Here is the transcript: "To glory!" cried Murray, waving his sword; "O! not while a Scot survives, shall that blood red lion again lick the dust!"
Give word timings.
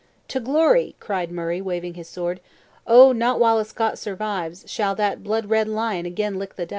"To 0.29 0.39
glory!" 0.39 0.95
cried 0.99 1.31
Murray, 1.31 1.61
waving 1.61 1.93
his 1.93 2.07
sword; 2.09 2.39
"O! 2.87 3.11
not 3.11 3.39
while 3.39 3.59
a 3.59 3.65
Scot 3.65 3.99
survives, 3.99 4.63
shall 4.67 4.95
that 4.95 5.21
blood 5.23 5.45
red 5.45 5.67
lion 5.67 6.07
again 6.07 6.39
lick 6.39 6.55
the 6.55 6.65
dust!" 6.65 6.69